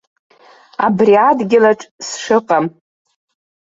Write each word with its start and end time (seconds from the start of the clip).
Абри 0.85 1.13
адгьылаҿ 1.27 1.81
сшыҟам. 2.05 2.65